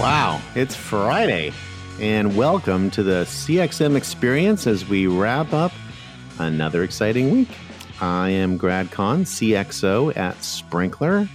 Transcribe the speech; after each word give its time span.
Wow, 0.00 0.40
it's 0.54 0.76
Friday, 0.76 1.52
and 2.00 2.36
welcome 2.36 2.88
to 2.92 3.02
the 3.02 3.24
CXM 3.24 3.96
experience 3.96 4.68
as 4.68 4.88
we 4.88 5.08
wrap 5.08 5.52
up 5.52 5.72
another 6.38 6.84
exciting 6.84 7.32
week. 7.32 7.48
I 8.00 8.28
am 8.28 8.58
Grad 8.58 8.92
Conn, 8.92 9.24
CXO 9.24 10.16
at 10.16 10.36
Sprinklr, 10.36 11.28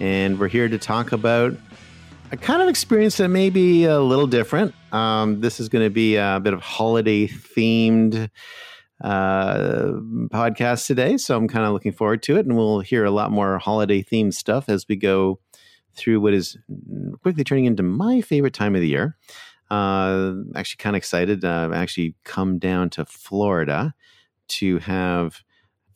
and 0.00 0.38
we're 0.38 0.48
here 0.48 0.68
to 0.68 0.76
talk 0.76 1.12
about 1.12 1.54
a 2.30 2.36
kind 2.36 2.60
of 2.60 2.68
experience 2.68 3.16
that 3.16 3.28
may 3.28 3.48
be 3.48 3.86
a 3.86 4.00
little 4.00 4.26
different. 4.26 4.74
Um, 4.92 5.40
this 5.40 5.58
is 5.58 5.70
going 5.70 5.86
to 5.86 5.90
be 5.90 6.16
a 6.16 6.40
bit 6.42 6.52
of 6.52 6.60
holiday 6.60 7.26
themed 7.26 8.28
uh, 9.02 9.92
podcast 10.28 10.86
today, 10.86 11.16
so 11.16 11.38
I'm 11.38 11.48
kind 11.48 11.64
of 11.64 11.72
looking 11.72 11.92
forward 11.92 12.22
to 12.24 12.36
it, 12.36 12.44
and 12.44 12.54
we'll 12.54 12.80
hear 12.80 13.06
a 13.06 13.10
lot 13.10 13.30
more 13.30 13.56
holiday 13.56 14.02
themed 14.02 14.34
stuff 14.34 14.68
as 14.68 14.84
we 14.86 14.96
go 14.96 15.38
through 15.94 16.20
what 16.20 16.34
is 16.34 16.56
quickly 17.22 17.44
turning 17.44 17.66
into 17.66 17.82
my 17.82 18.20
favorite 18.20 18.54
time 18.54 18.74
of 18.74 18.80
the 18.80 18.88
year. 18.88 19.16
Uh, 19.70 20.32
actually, 20.56 20.78
kind 20.78 20.96
of 20.96 20.98
excited. 20.98 21.44
I've 21.44 21.72
actually 21.72 22.14
come 22.24 22.58
down 22.58 22.90
to 22.90 23.04
Florida 23.04 23.94
to 24.48 24.78
have 24.78 25.42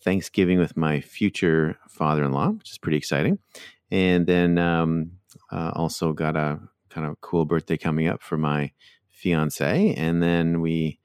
Thanksgiving 0.02 0.58
with 0.58 0.76
my 0.76 1.00
future 1.00 1.76
father 1.88 2.24
in 2.24 2.32
law, 2.32 2.50
which 2.50 2.70
is 2.70 2.78
pretty 2.78 2.98
exciting. 2.98 3.38
And 3.90 4.26
then 4.26 4.58
um, 4.58 5.12
uh, 5.50 5.72
also 5.74 6.12
got 6.12 6.36
a 6.36 6.60
kind 6.90 7.06
of 7.06 7.20
cool 7.20 7.44
birthday 7.44 7.76
coming 7.76 8.06
up 8.06 8.22
for 8.22 8.36
my 8.36 8.72
fiance. 9.10 9.94
And 9.94 10.22
then 10.22 10.60
we 10.60 11.00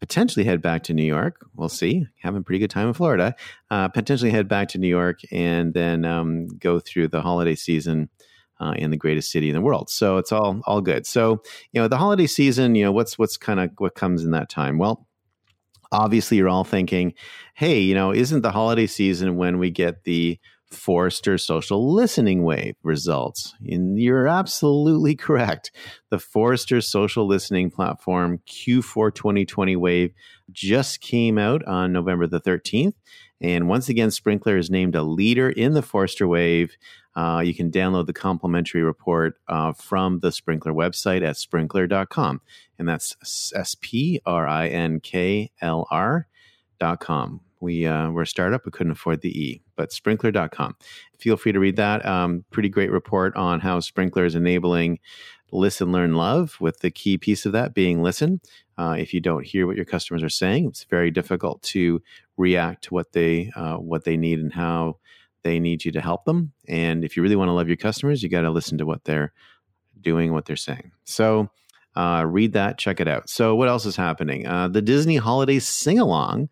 potentially 0.00 0.44
head 0.44 0.62
back 0.62 0.82
to 0.84 0.94
New 0.94 1.04
York. 1.04 1.44
We'll 1.54 1.68
see. 1.68 2.06
Having 2.22 2.40
a 2.40 2.44
pretty 2.44 2.58
good 2.58 2.70
time 2.70 2.88
in 2.88 2.94
Florida. 2.94 3.34
Uh, 3.70 3.88
potentially 3.88 4.30
head 4.30 4.48
back 4.48 4.68
to 4.68 4.78
New 4.78 4.88
York 4.88 5.20
and 5.30 5.74
then 5.74 6.04
um, 6.04 6.48
go 6.48 6.78
through 6.78 7.08
the 7.08 7.22
holiday 7.22 7.54
season 7.54 8.08
uh, 8.60 8.74
in 8.76 8.90
the 8.90 8.96
greatest 8.96 9.30
city 9.30 9.48
in 9.48 9.54
the 9.54 9.60
world. 9.60 9.90
So 9.90 10.18
it's 10.18 10.32
all 10.32 10.60
all 10.66 10.80
good. 10.80 11.06
So 11.06 11.42
you 11.72 11.80
know 11.80 11.88
the 11.88 11.98
holiday 11.98 12.26
season. 12.26 12.74
You 12.74 12.84
know 12.84 12.92
what's 12.92 13.18
what's 13.18 13.36
kind 13.36 13.60
of 13.60 13.70
what 13.78 13.94
comes 13.94 14.24
in 14.24 14.32
that 14.32 14.48
time. 14.48 14.78
Well, 14.78 15.06
obviously 15.92 16.36
you're 16.36 16.48
all 16.48 16.64
thinking, 16.64 17.14
hey, 17.54 17.80
you 17.80 17.94
know, 17.94 18.12
isn't 18.12 18.42
the 18.42 18.50
holiday 18.52 18.86
season 18.86 19.36
when 19.36 19.58
we 19.58 19.70
get 19.70 20.04
the 20.04 20.38
Forrester 20.70 21.38
Social 21.38 21.92
Listening 21.92 22.44
Wave 22.44 22.76
results. 22.82 23.54
And 23.66 23.98
you're 23.98 24.28
absolutely 24.28 25.14
correct. 25.16 25.70
The 26.10 26.18
Forrester 26.18 26.80
Social 26.80 27.26
Listening 27.26 27.70
Platform 27.70 28.40
Q4 28.46 29.14
2020 29.14 29.76
Wave 29.76 30.12
just 30.50 31.00
came 31.00 31.38
out 31.38 31.64
on 31.64 31.92
November 31.92 32.26
the 32.26 32.40
13th. 32.40 32.94
And 33.40 33.68
once 33.68 33.88
again, 33.88 34.08
Sprinklr 34.08 34.58
is 34.58 34.70
named 34.70 34.94
a 34.94 35.02
leader 35.02 35.48
in 35.48 35.74
the 35.74 35.82
Forrester 35.82 36.26
Wave. 36.26 36.76
Uh, 37.14 37.40
you 37.44 37.54
can 37.54 37.70
download 37.70 38.06
the 38.06 38.12
complimentary 38.12 38.82
report 38.82 39.34
uh, 39.48 39.72
from 39.72 40.20
the 40.20 40.30
Sprinklr 40.30 40.74
website 40.74 41.22
at 41.22 41.36
sprinklr.com. 41.36 42.40
And 42.78 42.88
that's 42.88 43.52
S 43.54 43.76
P 43.80 44.20
R 44.24 44.46
I 44.46 44.68
N 44.68 45.00
K 45.00 45.50
L 45.60 45.86
R.com. 45.90 47.40
We, 47.60 47.86
uh, 47.86 48.10
we're 48.10 48.22
a 48.22 48.26
startup, 48.26 48.64
we 48.64 48.72
couldn't 48.72 48.92
afford 48.92 49.20
the 49.20 49.30
E, 49.30 49.62
but 49.76 49.90
sprinklr.com. 49.90 50.76
Feel 51.18 51.36
free 51.36 51.52
to 51.52 51.60
read 51.60 51.76
that. 51.76 52.04
Um, 52.06 52.44
pretty 52.50 52.68
great 52.68 52.90
report 52.90 53.34
on 53.36 53.60
how 53.60 53.80
Sprinklr 53.80 54.24
is 54.24 54.34
enabling 54.34 55.00
listen, 55.50 55.92
learn, 55.92 56.14
love, 56.14 56.56
with 56.60 56.80
the 56.80 56.90
key 56.90 57.16
piece 57.18 57.46
of 57.46 57.52
that 57.52 57.74
being 57.74 58.02
listen. 58.02 58.40
Uh, 58.76 58.96
if 58.98 59.12
you 59.12 59.20
don't 59.20 59.46
hear 59.46 59.66
what 59.66 59.76
your 59.76 59.84
customers 59.84 60.22
are 60.22 60.28
saying, 60.28 60.66
it's 60.66 60.84
very 60.84 61.10
difficult 61.10 61.62
to 61.62 62.02
react 62.36 62.84
to 62.84 62.94
what 62.94 63.12
they 63.12 63.50
uh, 63.56 63.76
what 63.76 64.04
they 64.04 64.16
need 64.16 64.38
and 64.38 64.52
how 64.52 64.98
they 65.42 65.58
need 65.58 65.84
you 65.84 65.92
to 65.92 66.00
help 66.00 66.24
them. 66.24 66.52
And 66.68 67.04
if 67.04 67.16
you 67.16 67.22
really 67.22 67.36
want 67.36 67.48
to 67.48 67.52
love 67.52 67.68
your 67.68 67.76
customers, 67.76 68.22
you 68.22 68.28
got 68.28 68.42
to 68.42 68.50
listen 68.50 68.78
to 68.78 68.86
what 68.86 69.04
they're 69.04 69.32
doing, 70.00 70.32
what 70.32 70.44
they're 70.44 70.56
saying. 70.56 70.92
So 71.04 71.50
uh, 71.96 72.24
read 72.26 72.52
that, 72.52 72.78
check 72.78 73.00
it 73.00 73.08
out. 73.08 73.28
So 73.28 73.54
what 73.54 73.68
else 73.68 73.86
is 73.86 73.96
happening? 73.96 74.46
Uh, 74.46 74.68
the 74.68 74.82
Disney 74.82 75.16
Holiday 75.16 75.58
Sing 75.58 75.98
Along. 75.98 76.48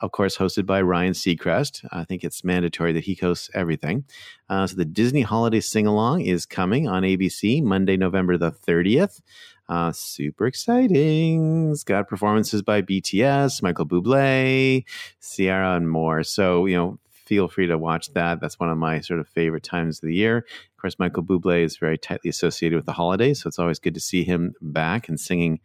Of 0.00 0.12
course, 0.12 0.36
hosted 0.36 0.64
by 0.64 0.80
Ryan 0.80 1.12
Seacrest. 1.12 1.84
I 1.90 2.04
think 2.04 2.22
it's 2.22 2.44
mandatory 2.44 2.92
that 2.92 3.04
he 3.04 3.14
hosts 3.14 3.50
everything. 3.52 4.04
Uh, 4.48 4.66
so, 4.66 4.76
the 4.76 4.84
Disney 4.84 5.22
Holiday 5.22 5.60
Sing 5.60 5.86
Along 5.86 6.20
is 6.20 6.46
coming 6.46 6.86
on 6.86 7.02
ABC 7.02 7.62
Monday, 7.62 7.96
November 7.96 8.38
the 8.38 8.52
30th. 8.52 9.20
Uh, 9.68 9.92
super 9.92 10.46
exciting. 10.46 11.72
It's 11.72 11.84
got 11.84 12.08
performances 12.08 12.62
by 12.62 12.80
BTS, 12.80 13.62
Michael 13.62 13.86
Bublé, 13.86 14.84
Ciara, 15.20 15.76
and 15.76 15.90
more. 15.90 16.22
So, 16.22 16.66
you 16.66 16.76
know, 16.76 16.98
feel 17.10 17.48
free 17.48 17.66
to 17.66 17.76
watch 17.76 18.12
that. 18.14 18.40
That's 18.40 18.58
one 18.58 18.70
of 18.70 18.78
my 18.78 19.00
sort 19.00 19.20
of 19.20 19.28
favorite 19.28 19.64
times 19.64 19.98
of 19.98 20.06
the 20.06 20.14
year. 20.14 20.38
Of 20.38 20.80
course, 20.80 20.98
Michael 20.98 21.22
Bublé 21.24 21.64
is 21.64 21.76
very 21.76 21.98
tightly 21.98 22.30
associated 22.30 22.76
with 22.76 22.86
the 22.86 22.92
holidays, 22.92 23.42
so 23.42 23.48
it's 23.48 23.58
always 23.58 23.78
good 23.78 23.94
to 23.94 24.00
see 24.00 24.24
him 24.24 24.54
back 24.62 25.08
and 25.08 25.20
singing 25.20 25.60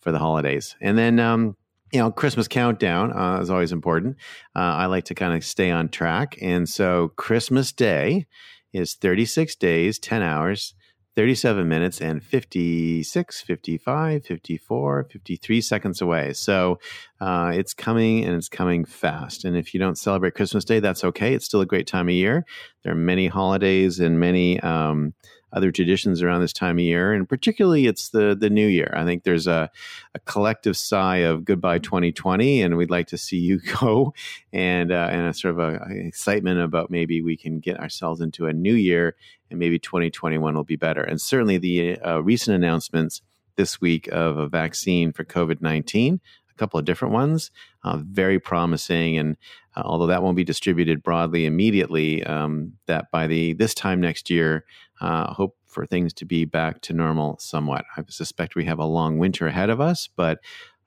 for 0.00 0.12
the 0.12 0.18
holidays. 0.18 0.76
And 0.80 0.96
then, 0.96 1.20
um, 1.20 1.56
you 1.94 2.00
know, 2.00 2.10
Christmas 2.10 2.48
countdown 2.48 3.16
uh, 3.16 3.38
is 3.40 3.50
always 3.50 3.70
important. 3.70 4.16
Uh, 4.56 4.58
I 4.58 4.86
like 4.86 5.04
to 5.04 5.14
kind 5.14 5.32
of 5.32 5.44
stay 5.44 5.70
on 5.70 5.88
track, 5.88 6.36
and 6.42 6.68
so 6.68 7.12
Christmas 7.16 7.70
Day 7.70 8.26
is 8.72 8.94
36 8.94 9.54
days, 9.54 10.00
10 10.00 10.20
hours 10.20 10.74
37 11.16 11.68
minutes 11.68 12.00
and 12.00 12.22
56, 12.22 13.40
55, 13.40 14.26
54, 14.26 15.06
53 15.10 15.60
seconds 15.60 16.02
away. 16.02 16.32
So 16.32 16.80
uh, 17.20 17.52
it's 17.54 17.72
coming 17.72 18.24
and 18.24 18.34
it's 18.34 18.48
coming 18.48 18.84
fast. 18.84 19.44
And 19.44 19.56
if 19.56 19.72
you 19.72 19.80
don't 19.80 19.96
celebrate 19.96 20.34
Christmas 20.34 20.64
Day, 20.64 20.80
that's 20.80 21.04
okay. 21.04 21.34
It's 21.34 21.44
still 21.44 21.60
a 21.60 21.66
great 21.66 21.86
time 21.86 22.08
of 22.08 22.14
year. 22.14 22.44
There 22.82 22.92
are 22.92 22.96
many 22.96 23.28
holidays 23.28 24.00
and 24.00 24.18
many 24.18 24.58
um, 24.60 25.14
other 25.54 25.70
traditions 25.70 26.20
around 26.20 26.40
this 26.40 26.52
time 26.52 26.78
of 26.78 26.84
year, 26.84 27.12
and 27.12 27.28
particularly 27.28 27.86
it's 27.86 28.10
the 28.10 28.36
the 28.38 28.50
new 28.50 28.66
year. 28.66 28.92
I 28.94 29.04
think 29.04 29.22
there's 29.22 29.46
a, 29.46 29.70
a 30.14 30.18
collective 30.20 30.76
sigh 30.76 31.18
of 31.18 31.44
goodbye 31.44 31.78
2020, 31.78 32.60
and 32.60 32.76
we'd 32.76 32.90
like 32.90 33.06
to 33.08 33.18
see 33.18 33.38
you 33.38 33.60
go, 33.80 34.12
and 34.52 34.92
uh, 34.92 35.08
and 35.10 35.28
a 35.28 35.34
sort 35.34 35.52
of 35.52 35.60
a, 35.60 35.86
a 35.88 36.06
excitement 36.06 36.60
about 36.60 36.90
maybe 36.90 37.22
we 37.22 37.36
can 37.36 37.60
get 37.60 37.80
ourselves 37.80 38.20
into 38.20 38.46
a 38.46 38.52
new 38.52 38.74
year, 38.74 39.14
and 39.50 39.58
maybe 39.58 39.78
2021 39.78 40.54
will 40.54 40.64
be 40.64 40.76
better. 40.76 41.02
And 41.02 41.20
certainly 41.20 41.58
the 41.58 41.98
uh, 42.00 42.20
recent 42.20 42.54
announcements 42.54 43.22
this 43.56 43.80
week 43.80 44.08
of 44.08 44.36
a 44.36 44.48
vaccine 44.48 45.12
for 45.12 45.24
COVID 45.24 45.62
19 45.62 46.20
a 46.54 46.58
couple 46.58 46.78
of 46.78 46.86
different 46.86 47.12
ones, 47.12 47.50
uh, 47.82 47.98
very 47.98 48.38
promising. 48.38 49.18
And 49.18 49.36
uh, 49.76 49.82
although 49.84 50.06
that 50.06 50.22
won't 50.22 50.36
be 50.36 50.44
distributed 50.44 51.02
broadly 51.02 51.46
immediately, 51.46 52.24
um, 52.24 52.74
that 52.86 53.10
by 53.10 53.26
the 53.26 53.54
this 53.54 53.74
time 53.74 54.00
next 54.00 54.30
year, 54.30 54.64
uh, 55.00 55.32
hope 55.32 55.56
for 55.66 55.86
things 55.86 56.12
to 56.14 56.24
be 56.24 56.44
back 56.44 56.80
to 56.82 56.92
normal 56.92 57.38
somewhat. 57.38 57.84
I 57.96 58.02
suspect 58.08 58.54
we 58.54 58.64
have 58.66 58.78
a 58.78 58.84
long 58.84 59.18
winter 59.18 59.46
ahead 59.46 59.70
of 59.70 59.80
us, 59.80 60.08
but 60.14 60.38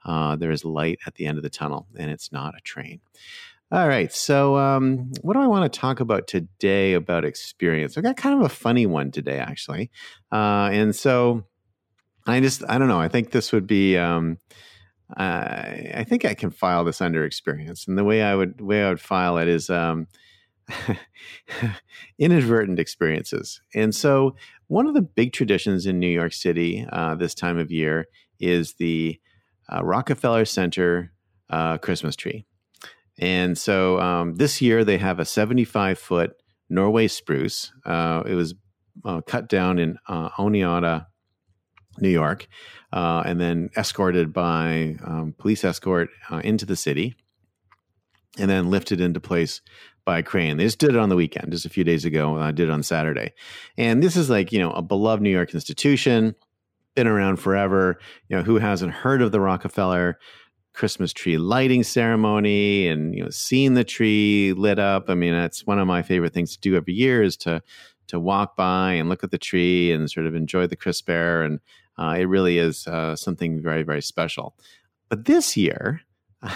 uh, 0.05 0.35
there 0.35 0.51
is 0.51 0.63
light 0.63 0.99
at 1.05 1.15
the 1.15 1.25
end 1.25 1.37
of 1.37 1.43
the 1.43 1.49
tunnel, 1.49 1.87
and 1.97 2.09
it's 2.09 2.31
not 2.31 2.55
a 2.57 2.61
train. 2.61 3.01
All 3.69 3.87
right. 3.87 4.13
So, 4.13 4.55
um, 4.55 5.11
what 5.21 5.33
do 5.33 5.41
I 5.41 5.47
want 5.47 5.71
to 5.71 5.79
talk 5.79 5.99
about 5.99 6.25
today 6.27 6.93
about 6.93 7.25
experience? 7.25 7.97
I 7.97 8.01
got 8.01 8.15
kind 8.15 8.39
of 8.39 8.45
a 8.45 8.49
funny 8.49 8.85
one 8.85 9.11
today, 9.11 9.39
actually. 9.39 9.91
Uh, 10.31 10.69
and 10.71 10.95
so, 10.95 11.43
I 12.25 12.39
just, 12.39 12.63
I 12.69 12.77
don't 12.77 12.87
know. 12.87 13.01
I 13.01 13.09
think 13.09 13.31
this 13.31 13.51
would 13.51 13.67
be, 13.67 13.97
um, 13.97 14.37
uh, 15.17 15.21
I 15.95 16.05
think 16.07 16.23
I 16.23 16.33
can 16.33 16.49
file 16.49 16.85
this 16.85 17.01
under 17.01 17.25
experience. 17.25 17.87
And 17.87 17.97
the 17.97 18.05
way 18.05 18.21
I 18.21 18.35
would, 18.35 18.61
way 18.61 18.83
I 18.85 18.89
would 18.89 19.01
file 19.01 19.37
it 19.37 19.49
is, 19.49 19.69
um, 19.69 20.07
inadvertent 22.19 22.79
experiences. 22.79 23.61
And 23.73 23.93
so, 23.93 24.35
one 24.67 24.85
of 24.85 24.93
the 24.93 25.01
big 25.01 25.31
traditions 25.33 25.85
in 25.85 25.99
New 25.99 26.09
York 26.09 26.33
City 26.33 26.85
uh, 26.91 27.15
this 27.15 27.33
time 27.33 27.57
of 27.57 27.71
year 27.71 28.07
is 28.39 28.73
the 28.73 29.19
uh, 29.71 29.83
Rockefeller 29.83 30.45
Center 30.45 31.13
uh, 31.49 31.77
Christmas 31.77 32.15
tree. 32.15 32.45
And 33.19 33.57
so, 33.57 33.99
um, 33.99 34.35
this 34.35 34.61
year 34.61 34.83
they 34.83 34.97
have 34.97 35.19
a 35.19 35.25
75 35.25 35.97
foot 35.97 36.33
Norway 36.69 37.07
spruce. 37.07 37.71
Uh, 37.85 38.23
it 38.25 38.35
was 38.35 38.55
uh, 39.05 39.21
cut 39.21 39.47
down 39.47 39.79
in 39.79 39.97
uh, 40.07 40.29
Oneonta, 40.31 41.07
New 41.99 42.09
York, 42.09 42.47
and 42.91 43.39
then 43.39 43.69
escorted 43.77 44.33
by 44.33 44.97
um, 45.03 45.33
police 45.37 45.63
escort 45.63 46.09
into 46.43 46.65
the 46.65 46.75
city 46.75 47.15
and 48.37 48.49
then 48.49 48.69
lifted 48.69 49.01
into 49.01 49.19
place 49.19 49.61
by 50.07 50.21
crane. 50.21 50.55
They 50.55 50.63
just 50.63 50.79
did 50.79 50.91
it 50.91 50.95
on 50.95 51.09
the 51.09 51.17
weekend, 51.17 51.51
just 51.51 51.65
a 51.65 51.69
few 51.69 51.83
days 51.83 52.05
ago. 52.05 52.39
I 52.39 52.51
did 52.51 52.69
it 52.69 52.71
on 52.71 52.81
Saturday. 52.81 53.33
And 53.77 54.01
this 54.01 54.15
is 54.15 54.29
like, 54.29 54.53
you 54.53 54.57
know, 54.57 54.71
a 54.71 54.81
beloved 54.81 55.21
New 55.21 55.29
York 55.29 55.53
institution, 55.53 56.33
been 56.95 57.07
around 57.07 57.35
forever. 57.35 57.99
You 58.29 58.37
know, 58.37 58.43
who 58.43 58.55
hasn't 58.55 58.93
heard 58.93 59.21
of 59.21 59.33
the 59.33 59.41
Rockefeller 59.41 60.17
Christmas 60.73 61.11
tree 61.11 61.37
lighting 61.37 61.83
ceremony 61.83 62.87
and, 62.87 63.13
you 63.13 63.21
know, 63.21 63.29
seeing 63.29 63.73
the 63.73 63.83
tree 63.83 64.53
lit 64.55 64.79
up? 64.79 65.09
I 65.09 65.13
mean, 65.13 65.33
that's 65.33 65.67
one 65.67 65.77
of 65.77 65.87
my 65.87 66.01
favorite 66.03 66.33
things 66.33 66.53
to 66.53 66.61
do 66.61 66.77
every 66.77 66.93
year 66.93 67.21
is 67.21 67.35
to 67.37 67.61
to 68.07 68.17
walk 68.17 68.55
by 68.55 68.93
and 68.93 69.09
look 69.09 69.25
at 69.25 69.31
the 69.31 69.37
tree 69.37 69.91
and 69.91 70.09
sort 70.09 70.25
of 70.25 70.35
enjoy 70.35 70.67
the 70.67 70.77
crisp 70.77 71.09
air. 71.09 71.43
And 71.43 71.59
uh, 71.99 72.15
it 72.17 72.29
really 72.29 72.59
is 72.59 72.87
uh, 72.87 73.17
something 73.17 73.61
very, 73.61 73.83
very 73.83 74.01
special. 74.01 74.55
But 75.09 75.25
this 75.25 75.57
year, 75.57 76.03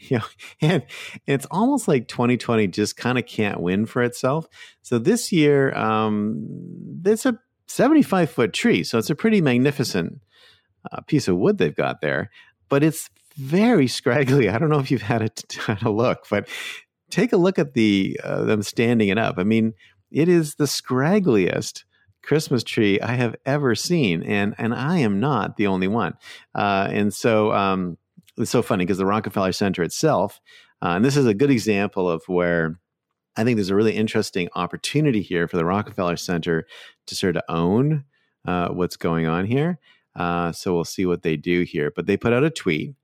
you 0.08 0.18
know, 0.18 0.24
and 0.60 0.82
it's 1.26 1.46
almost 1.50 1.86
like 1.86 2.08
2020 2.08 2.66
just 2.68 2.96
kind 2.96 3.18
of 3.18 3.26
can't 3.26 3.60
win 3.60 3.86
for 3.86 4.02
itself. 4.02 4.46
So 4.82 4.98
this 4.98 5.30
year, 5.30 5.74
um, 5.76 6.46
there's 7.02 7.26
a 7.26 7.38
75 7.68 8.30
foot 8.30 8.52
tree. 8.52 8.82
So 8.82 8.98
it's 8.98 9.10
a 9.10 9.14
pretty 9.14 9.40
magnificent 9.40 10.20
uh, 10.90 11.02
piece 11.02 11.28
of 11.28 11.36
wood 11.36 11.58
they've 11.58 11.74
got 11.74 12.00
there, 12.00 12.30
but 12.68 12.82
it's 12.82 13.10
very 13.36 13.86
scraggly. 13.86 14.48
I 14.48 14.58
don't 14.58 14.70
know 14.70 14.80
if 14.80 14.90
you've 14.90 15.02
had 15.02 15.22
a, 15.22 15.60
had 15.66 15.82
a 15.82 15.90
look, 15.90 16.26
but 16.30 16.48
take 17.10 17.32
a 17.32 17.36
look 17.36 17.58
at 17.58 17.74
the 17.74 18.18
uh, 18.24 18.44
them 18.44 18.62
standing 18.62 19.08
it 19.08 19.18
up. 19.18 19.36
I 19.38 19.44
mean, 19.44 19.74
it 20.10 20.28
is 20.28 20.54
the 20.54 20.64
scraggliest 20.64 21.84
Christmas 22.22 22.64
tree 22.64 23.00
I 23.00 23.14
have 23.14 23.36
ever 23.46 23.74
seen, 23.74 24.22
and 24.22 24.54
and 24.58 24.74
I 24.74 24.98
am 24.98 25.20
not 25.20 25.56
the 25.56 25.66
only 25.66 25.88
one. 25.88 26.14
Uh, 26.54 26.88
and 26.90 27.12
so 27.12 27.52
um, 27.52 27.98
it's 28.40 28.50
so 28.50 28.62
funny 28.62 28.84
because 28.84 28.98
the 28.98 29.06
Rockefeller 29.06 29.52
Center 29.52 29.82
itself, 29.82 30.40
uh, 30.82 30.90
and 30.90 31.04
this 31.04 31.16
is 31.16 31.26
a 31.26 31.34
good 31.34 31.50
example 31.50 32.08
of 32.08 32.22
where 32.26 32.80
I 33.36 33.44
think 33.44 33.56
there's 33.56 33.70
a 33.70 33.76
really 33.76 33.96
interesting 33.96 34.48
opportunity 34.54 35.22
here 35.22 35.46
for 35.46 35.56
the 35.56 35.64
Rockefeller 35.64 36.16
Center 36.16 36.66
to 37.06 37.14
sort 37.14 37.36
of 37.36 37.42
own 37.48 38.04
uh, 38.46 38.68
what's 38.68 38.96
going 38.96 39.26
on 39.26 39.46
here. 39.46 39.78
Uh, 40.16 40.52
so 40.52 40.74
we'll 40.74 40.84
see 40.84 41.06
what 41.06 41.22
they 41.22 41.36
do 41.36 41.62
here. 41.62 41.92
But 41.94 42.06
they 42.06 42.16
put 42.16 42.32
out 42.32 42.44
a 42.44 42.50
tweet 42.50 42.94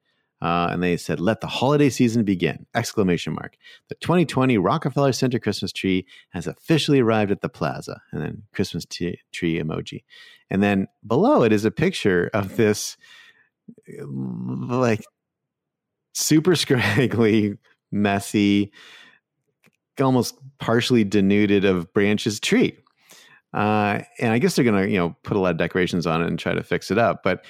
uh, 0.43 0.69
and 0.71 0.83
they 0.83 0.97
said, 0.97 1.21
"Let 1.21 1.41
the 1.41 1.47
holiday 1.47 1.89
season 1.89 2.25
begin!" 2.25 2.67
Exclamation 2.75 3.33
mark. 3.35 3.57
The 3.89 3.95
2020 3.97 4.59
Rockefeller 4.59 5.13
Center 5.13 5.39
Christmas 5.39 5.73
tree 5.73 6.07
has 6.31 6.47
officially 6.47 7.01
arrived 7.01 7.31
at 7.31 7.41
the 7.41 7.49
plaza, 7.49 8.03
and 8.13 8.21
then 8.21 8.43
Christmas 8.53 8.85
t- 8.85 9.21
tree 9.33 9.59
emoji, 9.59 10.05
and 10.51 10.63
then 10.63 10.89
below 11.07 11.43
it 11.43 11.53
is 11.53 11.65
a 11.65 11.71
picture 11.71 12.31
of 12.35 12.57
this 12.57 12.97
like 13.99 15.05
super 16.17 16.57
scraggly, 16.57 17.57
messy, 17.93 18.73
almost 20.01 20.39
partially 20.59 21.05
denuded 21.05 21.65
of 21.65 21.93
branches 21.93 22.41
tree. 22.41 22.77
Uh, 23.53 24.01
and 24.19 24.33
I 24.33 24.39
guess 24.39 24.57
they're 24.57 24.65
going 24.65 24.83
to, 24.83 24.91
you 24.91 24.99
know, 24.99 25.17
put 25.23 25.37
a 25.37 25.41
lot 25.41 25.53
of 25.53 25.57
decorations 25.57 26.07
on 26.07 26.23
it 26.23 26.27
and 26.27 26.39
try 26.39 26.53
to 26.53 26.63
fix 26.63 26.91
it 26.91 26.99
up. 26.99 27.23
But 27.23 27.45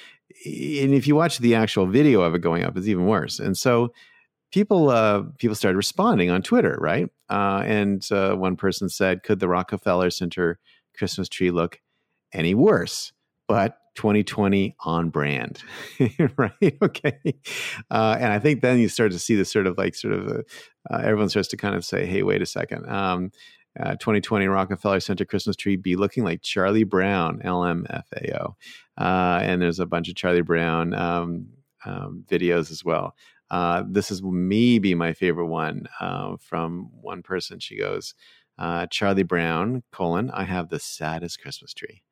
and 0.44 0.94
if 0.94 1.06
you 1.06 1.16
watch 1.16 1.38
the 1.38 1.54
actual 1.54 1.86
video 1.86 2.20
of 2.20 2.34
it 2.34 2.40
going 2.40 2.62
up, 2.62 2.76
it's 2.76 2.86
even 2.86 3.06
worse. 3.06 3.38
And 3.38 3.56
so 3.56 3.92
people 4.52 4.90
uh, 4.90 5.22
people 5.38 5.54
started 5.54 5.76
responding 5.76 6.30
on 6.30 6.42
Twitter, 6.42 6.76
right? 6.80 7.08
Uh, 7.30 7.62
and 7.64 8.06
uh, 8.12 8.34
one 8.34 8.56
person 8.56 8.88
said, 8.88 9.22
"Could 9.22 9.40
the 9.40 9.48
Rockefeller 9.48 10.10
Center 10.10 10.58
Christmas 10.96 11.28
tree 11.28 11.50
look 11.50 11.80
any 12.32 12.54
worse?" 12.54 13.12
But 13.48 13.78
2020 13.96 14.76
on 14.84 15.10
brand, 15.10 15.62
right? 16.36 16.76
Okay, 16.82 17.34
uh, 17.90 18.16
and 18.18 18.32
I 18.32 18.38
think 18.38 18.60
then 18.60 18.78
you 18.78 18.88
start 18.88 19.12
to 19.12 19.18
see 19.18 19.34
this 19.34 19.50
sort 19.50 19.66
of 19.66 19.78
like 19.78 19.94
sort 19.94 20.14
of 20.14 20.28
uh, 20.28 20.42
uh, 20.90 20.98
everyone 21.02 21.28
starts 21.28 21.48
to 21.48 21.56
kind 21.56 21.74
of 21.74 21.84
say, 21.84 22.06
"Hey, 22.06 22.22
wait 22.22 22.42
a 22.42 22.46
second. 22.46 22.88
Um, 22.88 23.30
2020 23.78 24.46
Rockefeller 24.46 25.00
Center 25.00 25.24
Christmas 25.24 25.56
tree 25.56 25.76
be 25.76 25.96
looking 25.96 26.24
like 26.24 26.42
Charlie 26.42 26.84
Brown, 26.84 27.40
LMFAO. 27.44 28.54
Uh, 28.98 29.40
and 29.42 29.60
there's 29.60 29.80
a 29.80 29.86
bunch 29.86 30.08
of 30.08 30.14
Charlie 30.14 30.42
Brown 30.42 30.94
um, 30.94 31.48
um, 31.84 32.24
videos 32.28 32.70
as 32.70 32.84
well. 32.84 33.14
Uh, 33.50 33.84
this 33.88 34.10
is 34.10 34.22
maybe 34.22 34.94
my 34.94 35.12
favorite 35.12 35.46
one 35.46 35.86
uh, 36.00 36.36
from 36.40 36.88
one 37.00 37.22
person. 37.22 37.60
She 37.60 37.78
goes, 37.78 38.14
uh, 38.58 38.86
Charlie 38.86 39.22
Brown, 39.22 39.82
colon, 39.92 40.30
I 40.30 40.44
have 40.44 40.68
the 40.68 40.80
saddest 40.80 41.40
Christmas 41.40 41.74
tree. 41.74 42.02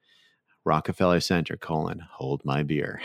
Rockefeller 0.64 1.20
Center, 1.20 1.56
colon, 1.56 2.00
hold 2.12 2.44
my 2.44 2.62
beer. 2.62 3.00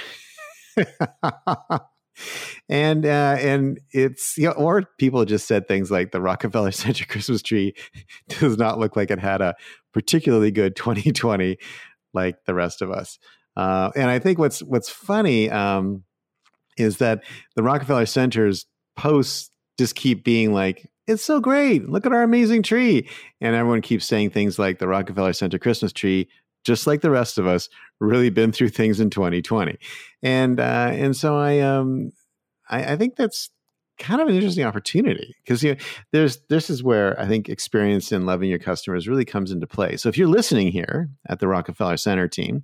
and 2.70 3.06
uh, 3.06 3.36
and 3.40 3.80
it's 3.92 4.38
you 4.38 4.46
know, 4.46 4.52
or 4.52 4.84
people 4.98 5.26
just 5.26 5.48
said 5.48 5.68
things 5.68 5.92
like 5.92 6.12
the 6.12 6.22
Rockefeller 6.22 6.72
Center 6.74 7.06
Christmas 7.06 7.42
tree 7.42 7.74
does 8.40 8.58
not 8.58 8.80
look 8.80 8.96
like 8.96 9.12
it 9.12 9.20
had 9.20 9.42
a 9.42 9.56
particularly 9.94 10.52
good 10.52 10.76
2020 10.76 11.58
like 12.14 12.44
the 12.46 12.54
rest 12.54 12.82
of 12.82 12.92
us. 12.92 13.20
Uh, 13.56 13.92
and 13.96 14.10
I 14.10 14.20
think 14.20 14.40
what's 14.40 14.62
what's 14.64 14.90
funny 14.90 15.50
um, 15.50 16.04
is 16.78 16.98
that 16.98 17.24
the 17.56 17.64
Rockefeller 17.64 18.06
Center's 18.06 18.66
posts 18.96 19.52
just 19.78 19.96
keep 19.96 20.24
being 20.24 20.54
like, 20.54 20.90
"It's 21.08 21.24
so 21.24 21.40
great! 21.40 21.90
Look 21.90 22.06
at 22.06 22.14
our 22.14 22.24
amazing 22.24 22.64
tree!" 22.64 23.10
And 23.42 23.56
everyone 23.56 23.82
keeps 23.82 24.06
saying 24.06 24.30
things 24.30 24.60
like 24.60 24.80
the 24.80 24.88
Rockefeller 24.88 25.34
Center 25.34 25.60
Christmas 25.60 25.92
tree, 25.92 26.30
just 26.70 26.86
like 26.86 27.02
the 27.02 27.10
rest 27.10 27.40
of 27.40 27.48
us, 27.48 27.68
really 28.00 28.30
been 28.30 28.52
through 28.52 28.70
things 28.70 29.00
in 29.00 29.10
2020. 29.10 29.78
And 30.22 30.60
uh, 30.60 30.92
and 30.94 31.18
so 31.18 31.36
I 31.36 31.60
um 31.60 32.12
I, 32.70 32.94
I 32.94 32.96
think 32.96 33.16
that's 33.16 33.50
kind 34.00 34.22
of 34.22 34.28
an 34.30 34.36
interesting 34.36 34.66
opportunity 34.66 35.36
because 35.44 35.62
you 35.62 35.76
know, 35.76 35.82
there's 36.12 36.38
this 36.48 36.70
is 36.70 36.82
where 36.82 37.20
I 37.20 37.28
think 37.28 37.50
experience 37.50 38.12
in 38.12 38.26
loving 38.26 38.50
your 38.50 38.58
customers 38.58 39.08
really 39.08 39.26
comes 39.26 39.52
into 39.52 39.68
play. 39.68 39.98
So 39.98 40.10
if 40.10 40.18
you're 40.18 40.28
listening 40.28 40.72
here 40.72 41.10
at 41.28 41.40
the 41.40 41.48
Rockefeller 41.48 41.98
Center 41.98 42.28
team, 42.28 42.64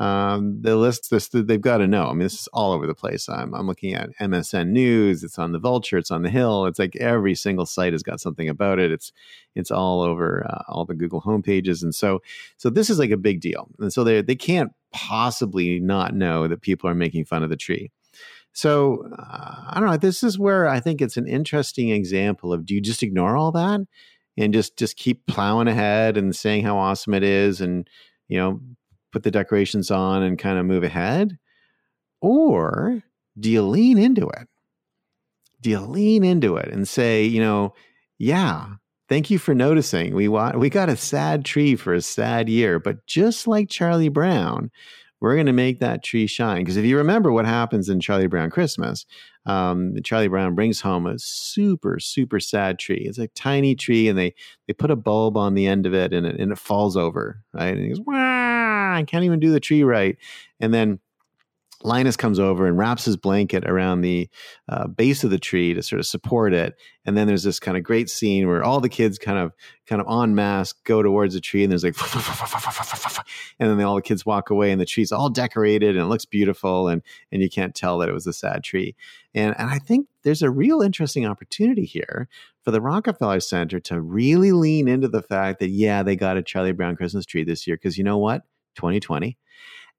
um, 0.00 0.60
the 0.60 0.76
list 0.76 1.10
this 1.10 1.28
they've 1.28 1.60
got 1.60 1.78
to 1.78 1.86
know. 1.86 2.06
I 2.06 2.12
mean, 2.12 2.24
this 2.24 2.40
is 2.40 2.48
all 2.52 2.72
over 2.72 2.86
the 2.86 2.94
place. 2.94 3.28
I'm, 3.28 3.54
I'm 3.54 3.66
looking 3.66 3.94
at 3.94 4.10
MSN 4.20 4.70
News. 4.70 5.22
It's 5.22 5.38
on 5.38 5.52
the 5.52 5.60
Vulture. 5.60 5.98
It's 5.98 6.10
on 6.10 6.22
the 6.22 6.30
Hill. 6.30 6.66
It's 6.66 6.78
like 6.78 6.96
every 6.96 7.36
single 7.36 7.64
site 7.64 7.92
has 7.92 8.02
got 8.02 8.20
something 8.20 8.48
about 8.48 8.78
it. 8.78 8.90
It's 8.90 9.12
it's 9.54 9.70
all 9.70 10.02
over 10.02 10.44
uh, 10.46 10.62
all 10.68 10.84
the 10.84 10.94
Google 10.94 11.22
homepages, 11.22 11.82
and 11.82 11.94
so 11.94 12.20
so 12.56 12.68
this 12.68 12.90
is 12.90 12.98
like 12.98 13.12
a 13.12 13.16
big 13.16 13.40
deal. 13.40 13.68
And 13.78 13.92
so 13.92 14.02
they 14.02 14.20
they 14.20 14.36
can't 14.36 14.72
possibly 14.92 15.78
not 15.78 16.14
know 16.14 16.48
that 16.48 16.60
people 16.60 16.90
are 16.90 16.94
making 16.94 17.24
fun 17.24 17.42
of 17.42 17.50
the 17.50 17.56
tree. 17.56 17.92
So 18.52 19.08
uh, 19.18 19.64
I 19.70 19.80
don't 19.80 19.90
know. 19.90 19.96
This 19.96 20.22
is 20.22 20.38
where 20.38 20.68
I 20.68 20.80
think 20.80 21.00
it's 21.00 21.16
an 21.16 21.26
interesting 21.26 21.90
example 21.90 22.52
of 22.52 22.66
do 22.66 22.74
you 22.74 22.80
just 22.80 23.02
ignore 23.02 23.36
all 23.36 23.52
that 23.52 23.80
and 24.36 24.52
just 24.52 24.76
just 24.76 24.96
keep 24.96 25.26
plowing 25.26 25.68
ahead 25.68 26.16
and 26.16 26.34
saying 26.34 26.64
how 26.64 26.76
awesome 26.76 27.14
it 27.14 27.22
is 27.22 27.60
and 27.60 27.88
you 28.28 28.38
know 28.38 28.60
put 29.12 29.22
the 29.22 29.30
decorations 29.30 29.90
on 29.90 30.22
and 30.22 30.38
kind 30.38 30.58
of 30.58 30.66
move 30.66 30.84
ahead, 30.84 31.38
or 32.20 33.02
do 33.38 33.50
you 33.50 33.62
lean 33.62 33.98
into 33.98 34.28
it? 34.28 34.48
Do 35.60 35.70
you 35.70 35.80
lean 35.80 36.24
into 36.24 36.56
it 36.56 36.68
and 36.68 36.88
say, 36.88 37.24
you 37.24 37.40
know, 37.40 37.74
yeah, 38.18 38.66
thank 39.08 39.30
you 39.30 39.38
for 39.38 39.54
noticing. 39.54 40.14
We 40.14 40.28
want 40.28 40.58
we 40.58 40.70
got 40.70 40.88
a 40.88 40.96
sad 40.96 41.44
tree 41.44 41.76
for 41.76 41.94
a 41.94 42.02
sad 42.02 42.48
year, 42.48 42.78
but 42.78 43.06
just 43.06 43.46
like 43.46 43.68
Charlie 43.68 44.08
Brown, 44.08 44.70
we're 45.22 45.36
going 45.36 45.46
to 45.46 45.52
make 45.52 45.78
that 45.78 46.02
tree 46.02 46.26
shine. 46.26 46.62
Because 46.62 46.76
if 46.76 46.84
you 46.84 46.96
remember 46.96 47.30
what 47.30 47.46
happens 47.46 47.88
in 47.88 48.00
Charlie 48.00 48.26
Brown 48.26 48.50
Christmas, 48.50 49.06
um, 49.46 49.94
Charlie 50.02 50.26
Brown 50.26 50.56
brings 50.56 50.80
home 50.80 51.06
a 51.06 51.16
super, 51.16 52.00
super 52.00 52.40
sad 52.40 52.76
tree. 52.80 53.04
It's 53.08 53.18
a 53.18 53.28
tiny 53.28 53.76
tree, 53.76 54.08
and 54.08 54.18
they 54.18 54.34
they 54.66 54.72
put 54.72 54.90
a 54.90 54.96
bulb 54.96 55.36
on 55.36 55.54
the 55.54 55.68
end 55.68 55.86
of 55.86 55.94
it, 55.94 56.12
and 56.12 56.26
it, 56.26 56.40
and 56.40 56.50
it 56.50 56.58
falls 56.58 56.96
over, 56.96 57.40
right? 57.54 57.68
And 57.68 57.84
he 57.84 57.88
goes, 57.90 58.00
Wah, 58.04 58.14
I 58.96 59.04
can't 59.06 59.22
even 59.22 59.38
do 59.38 59.52
the 59.52 59.60
tree 59.60 59.84
right. 59.84 60.18
And 60.58 60.74
then 60.74 60.98
Linus 61.84 62.16
comes 62.16 62.38
over 62.38 62.66
and 62.66 62.78
wraps 62.78 63.04
his 63.04 63.16
blanket 63.16 63.64
around 63.64 64.00
the 64.00 64.28
uh, 64.68 64.86
base 64.86 65.24
of 65.24 65.30
the 65.30 65.38
tree 65.38 65.74
to 65.74 65.82
sort 65.82 66.00
of 66.00 66.06
support 66.06 66.52
it. 66.52 66.74
And 67.04 67.16
then 67.16 67.26
there's 67.26 67.42
this 67.42 67.58
kind 67.58 67.76
of 67.76 67.82
great 67.82 68.08
scene 68.08 68.46
where 68.46 68.62
all 68.62 68.80
the 68.80 68.88
kids 68.88 69.18
kind 69.18 69.38
of 69.38 69.52
kind 69.86 70.00
of 70.00 70.22
en 70.22 70.34
masse 70.34 70.72
go 70.84 71.02
towards 71.02 71.34
the 71.34 71.40
tree, 71.40 71.62
and 71.62 71.70
there's 71.70 71.84
like, 71.84 71.94
and 73.58 73.70
then 73.70 73.86
all 73.86 73.96
the 73.96 74.02
kids 74.02 74.26
walk 74.26 74.50
away, 74.50 74.70
and 74.70 74.80
the 74.80 74.86
tree's 74.86 75.12
all 75.12 75.30
decorated 75.30 75.96
and 75.96 76.04
it 76.04 76.08
looks 76.08 76.24
beautiful, 76.24 76.88
and 76.88 77.02
and 77.30 77.42
you 77.42 77.50
can't 77.50 77.74
tell 77.74 77.98
that 77.98 78.08
it 78.08 78.14
was 78.14 78.26
a 78.26 78.32
sad 78.32 78.62
tree. 78.62 78.94
And 79.34 79.54
and 79.58 79.70
I 79.70 79.78
think 79.78 80.08
there's 80.22 80.42
a 80.42 80.50
real 80.50 80.82
interesting 80.82 81.26
opportunity 81.26 81.84
here 81.84 82.28
for 82.62 82.70
the 82.70 82.80
Rockefeller 82.80 83.40
Center 83.40 83.80
to 83.80 84.00
really 84.00 84.52
lean 84.52 84.88
into 84.88 85.08
the 85.08 85.22
fact 85.22 85.58
that 85.60 85.68
yeah, 85.68 86.02
they 86.02 86.16
got 86.16 86.36
a 86.36 86.42
Charlie 86.42 86.72
Brown 86.72 86.96
Christmas 86.96 87.26
tree 87.26 87.44
this 87.44 87.66
year 87.66 87.76
because 87.76 87.98
you 87.98 88.04
know 88.04 88.18
what, 88.18 88.42
2020 88.76 89.36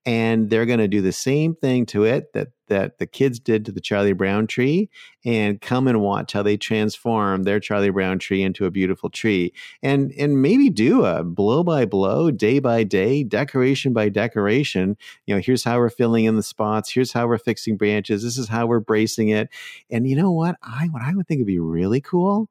and 0.06 0.50
they're 0.50 0.66
going 0.66 0.80
to 0.80 0.88
do 0.88 1.02
the 1.02 1.14
same 1.14 1.56
thing 1.56 1.86
to 1.86 2.04
it 2.04 2.34
that 2.34 2.50
that 2.68 2.98
the 2.98 3.06
kids 3.06 3.40
did 3.40 3.66
to 3.66 3.72
the 3.72 3.80
Charlie 3.80 4.14
Brown 4.14 4.48
tree 4.48 4.90
and 5.24 5.62
come 5.62 5.88
and 5.88 6.02
watch 6.02 6.34
how 6.34 6.42
they 6.42 6.58
transform 6.58 7.44
their 7.44 7.60
Charlie 7.60 7.90
Brown 7.90 8.20
tree 8.20 8.42
into 8.42 8.66
a 8.66 8.72
beautiful 8.72 9.10
tree 9.10 9.54
and 9.82 10.12
and 10.18 10.42
maybe 10.42 10.70
do 10.70 11.06
a 11.06 11.24
blow 11.24 11.64
by 11.64 11.86
blow 11.86 12.32
day 12.32 12.60
by 12.60 12.84
day 12.84 13.24
decoration 13.24 13.94
by 13.94 14.10
decoration. 14.10 14.98
You 15.26 15.36
know 15.36 15.42
here's 15.42 15.64
how 15.64 15.78
we're 15.78 15.90
filling 15.90 16.26
in 16.26 16.36
the 16.36 16.44
spots 16.44 16.92
here's 16.92 17.14
how 17.14 17.28
we're 17.28 17.38
fixing 17.38 17.78
branches 17.78 18.24
this 18.24 18.38
is 18.38 18.50
how 18.50 18.66
we're 18.66 18.80
bracing 18.80 19.30
it. 19.30 19.50
And 19.90 20.08
you 20.08 20.16
know 20.16 20.32
what? 20.32 20.58
I 20.62 20.88
what 20.88 21.02
I 21.02 21.14
would 21.14 21.28
think 21.28 21.40
would 21.40 21.48
be 21.48 21.60
really 21.60 22.02
cool 22.02 22.50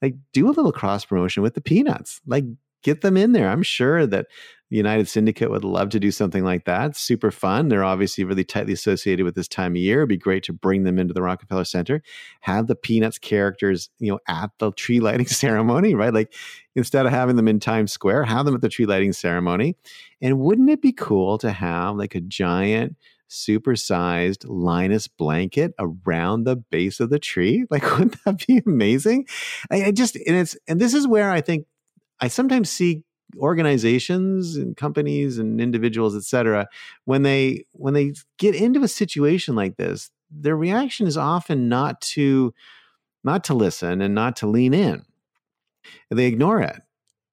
like 0.00 0.14
do 0.32 0.46
a 0.46 0.52
little 0.52 0.72
cross 0.72 1.04
promotion 1.04 1.42
with 1.42 1.54
the 1.54 1.60
peanuts 1.60 2.20
like 2.26 2.44
get 2.84 3.00
them 3.00 3.16
in 3.16 3.32
there. 3.32 3.48
I'm 3.48 3.64
sure 3.64 4.06
that 4.06 4.26
United 4.76 5.06
Syndicate 5.06 5.50
would 5.50 5.64
love 5.64 5.90
to 5.90 6.00
do 6.00 6.10
something 6.10 6.42
like 6.42 6.64
that. 6.64 6.96
Super 6.96 7.30
fun. 7.30 7.68
They're 7.68 7.84
obviously 7.84 8.24
really 8.24 8.42
tightly 8.42 8.72
associated 8.72 9.24
with 9.24 9.36
this 9.36 9.46
time 9.46 9.72
of 9.72 9.76
year. 9.76 10.00
It'd 10.00 10.08
be 10.08 10.16
great 10.16 10.42
to 10.44 10.52
bring 10.52 10.82
them 10.82 10.98
into 10.98 11.14
the 11.14 11.22
Rockefeller 11.22 11.64
Center, 11.64 12.02
have 12.40 12.66
the 12.66 12.74
Peanuts 12.74 13.18
characters, 13.18 13.88
you 14.00 14.10
know, 14.10 14.18
at 14.26 14.50
the 14.58 14.72
tree 14.72 14.98
lighting 14.98 15.26
ceremony, 15.28 15.94
right? 15.94 16.12
Like 16.12 16.34
instead 16.74 17.06
of 17.06 17.12
having 17.12 17.36
them 17.36 17.46
in 17.46 17.60
Times 17.60 17.92
Square, 17.92 18.24
have 18.24 18.46
them 18.46 18.54
at 18.56 18.62
the 18.62 18.68
tree 18.68 18.86
lighting 18.86 19.12
ceremony. 19.12 19.76
And 20.20 20.40
wouldn't 20.40 20.70
it 20.70 20.82
be 20.82 20.92
cool 20.92 21.38
to 21.38 21.52
have 21.52 21.94
like 21.94 22.16
a 22.16 22.20
giant 22.20 22.96
supersized 23.30 24.44
Linus 24.48 25.06
blanket 25.06 25.72
around 25.78 26.44
the 26.44 26.56
base 26.56 26.98
of 26.98 27.10
the 27.10 27.20
tree? 27.20 27.64
Like, 27.70 27.88
wouldn't 27.92 28.16
that 28.24 28.44
be 28.44 28.60
amazing? 28.66 29.26
I, 29.70 29.84
I 29.84 29.90
just 29.92 30.16
and 30.16 30.36
it's 30.36 30.56
and 30.66 30.80
this 30.80 30.94
is 30.94 31.06
where 31.06 31.30
I 31.30 31.40
think 31.40 31.66
I 32.20 32.26
sometimes 32.26 32.70
see 32.70 33.04
organizations 33.38 34.56
and 34.56 34.76
companies 34.76 35.38
and 35.38 35.60
individuals, 35.60 36.16
etc., 36.16 36.68
when 37.04 37.22
they 37.22 37.64
when 37.72 37.94
they 37.94 38.14
get 38.38 38.54
into 38.54 38.82
a 38.82 38.88
situation 38.88 39.54
like 39.54 39.76
this, 39.76 40.10
their 40.30 40.56
reaction 40.56 41.06
is 41.06 41.16
often 41.16 41.68
not 41.68 42.00
to 42.00 42.54
not 43.22 43.44
to 43.44 43.54
listen 43.54 44.00
and 44.00 44.14
not 44.14 44.36
to 44.36 44.46
lean 44.46 44.74
in. 44.74 45.04
They 46.10 46.26
ignore 46.26 46.60
it. 46.60 46.80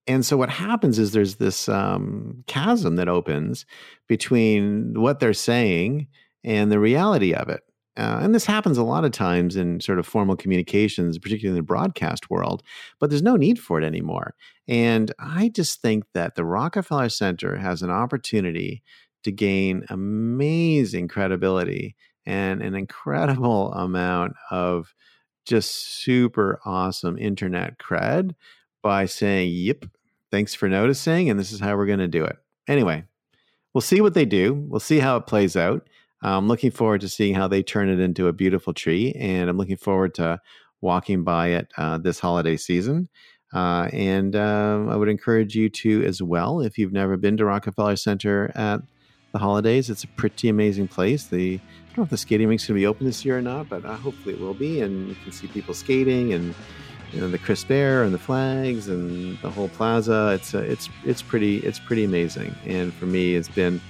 And 0.08 0.26
so 0.26 0.36
what 0.36 0.50
happens 0.50 0.98
is 0.98 1.12
there's 1.12 1.36
this 1.36 1.70
um, 1.70 2.44
chasm 2.48 2.96
that 2.96 3.08
opens 3.08 3.66
between 4.08 5.00
what 5.00 5.20
they're 5.20 5.34
saying 5.34 6.08
and 6.44 6.72
the 6.72 6.80
reality 6.80 7.34
of 7.34 7.50
it. 7.50 7.62
Uh, 7.98 8.20
and 8.22 8.34
this 8.34 8.46
happens 8.46 8.78
a 8.78 8.84
lot 8.84 9.04
of 9.04 9.12
times 9.12 9.58
in 9.58 9.82
sort 9.82 10.00
of 10.00 10.08
formal 10.08 10.36
communications, 10.36 11.18
particularly 11.20 11.58
in 11.58 11.62
the 11.62 11.68
broadcast 11.68 12.30
world, 12.30 12.64
but 13.00 13.10
there's 13.10 13.22
no 13.22 13.36
need 13.36 13.60
for 13.60 13.82
it 13.82 13.86
anymore. 13.86 14.34
And 14.68 15.12
I 15.20 15.50
just 15.50 15.82
think 15.82 16.06
that 16.14 16.36
the 16.36 16.46
Rockefeller 16.46 17.10
Center 17.10 17.58
has 17.58 17.82
an 17.82 17.90
opportunity 17.90 18.82
to 19.24 19.32
gain 19.32 19.84
amazing 19.90 21.10
credibility 21.10 21.96
and 22.26 22.62
an 22.62 22.76
incredible 22.76 23.74
amount 23.74 24.34
of 24.50 24.94
just 25.46 25.72
super 26.02 26.60
awesome 26.66 27.18
internet 27.18 27.78
cred 27.78 28.36
by 28.82 29.06
saying, 29.06 29.52
Yep, 29.54 29.86
thanks 30.32 30.54
for 30.54 30.70
noticing, 30.70 31.30
and 31.30 31.40
this 31.40 31.52
is 31.52 31.60
how 31.60 31.76
we're 31.76 31.86
going 31.86 32.00
to 32.00 32.08
do 32.08 32.24
it. 32.24 32.38
Anyway, 32.68 33.04
we'll 33.74 33.82
see 33.82 34.02
what 34.02 34.14
they 34.14 34.26
do. 34.26 34.54
We'll 34.54 34.80
see 34.80 35.00
how 35.00 35.18
it 35.18 35.28
plays 35.28 35.56
out. 35.56 35.88
I'm 36.22 36.48
looking 36.48 36.72
forward 36.72 37.02
to 37.02 37.10
seeing 37.10 37.34
how 37.34 37.48
they 37.48 37.64
turn 37.64 37.90
it 37.90 38.00
into 38.00 38.28
a 38.28 38.34
beautiful 38.34 38.74
tree, 38.74 39.14
and 39.18 39.50
I'm 39.50 39.58
looking 39.58 39.78
forward 39.78 40.14
to 40.16 40.40
walking 40.82 41.24
by 41.24 41.50
it 41.50 41.72
uh, 41.78 41.98
this 41.98 42.20
holiday 42.20 42.58
season. 42.58 43.10
Uh, 43.54 43.90
and 43.92 44.36
uh, 44.36 44.86
I 44.90 44.96
would 44.96 45.10
encourage 45.10 45.56
you 45.56 45.70
to 45.70 46.04
as 46.06 46.22
well. 46.22 46.62
If 46.62 46.78
you've 46.78 46.94
never 46.94 47.18
been 47.18 47.38
to 47.38 47.46
Rockefeller 47.46 47.96
Center 47.96 48.52
at 48.56 48.82
the 49.34 49.40
holidays, 49.40 49.90
it's 49.90 50.04
a 50.04 50.08
pretty 50.08 50.48
amazing 50.50 50.88
place. 50.88 51.26
The 51.26 51.56
I 51.56 51.88
don't 51.88 51.98
know 51.98 52.04
if 52.04 52.10
the 52.10 52.18
skating 52.18 52.48
rink's 52.48 52.66
going 52.66 52.78
to 52.78 52.82
be 52.82 52.88
open 52.88 53.06
this 53.06 53.26
year 53.26 53.38
or 53.38 53.42
not, 53.42 53.68
but 53.68 53.84
uh, 53.84 53.96
hopefully 53.96 54.36
it 54.36 54.40
will 54.40 54.54
be, 54.54 54.82
and 54.82 55.10
you 55.10 55.16
can 55.16 55.34
see 55.34 55.48
people 55.48 55.74
skating 55.74 56.34
and 56.34 56.56
you 57.12 57.20
know 57.20 57.30
the 57.30 57.38
crisp 57.38 57.70
air 57.70 58.04
and 58.04 58.14
the 58.14 58.20
flags 58.20 58.88
and 58.88 59.38
the 59.40 59.50
whole 59.50 59.68
plaza. 59.68 60.32
It's 60.36 60.56
uh, 60.56 60.60
it's 60.60 60.90
it's 61.04 61.22
pretty 61.22 61.58
it's 61.58 61.80
pretty 61.80 62.06
amazing, 62.06 62.56
and 62.66 62.94
for 62.94 63.06
me, 63.06 63.36
it's 63.36 63.50
been 63.50 63.82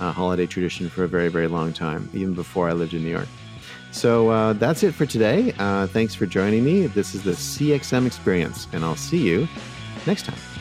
a 0.00 0.12
holiday 0.12 0.46
tradition 0.46 0.88
for 0.88 1.04
a 1.04 1.08
very, 1.08 1.28
very 1.28 1.48
long 1.48 1.72
time, 1.72 2.08
even 2.12 2.34
before 2.34 2.68
I 2.68 2.72
lived 2.72 2.94
in 2.94 3.02
New 3.02 3.10
York. 3.10 3.28
So 3.90 4.28
uh, 4.30 4.52
that's 4.52 4.82
it 4.82 4.92
for 4.92 5.06
today. 5.06 5.54
Uh, 5.58 5.86
thanks 5.86 6.14
for 6.14 6.26
joining 6.26 6.64
me. 6.64 6.86
This 6.86 7.14
is 7.14 7.22
the 7.22 7.32
CXM 7.32 8.06
experience, 8.06 8.68
and 8.72 8.84
I'll 8.84 8.96
see 8.96 9.18
you 9.18 9.48
next 10.06 10.24
time. 10.24 10.57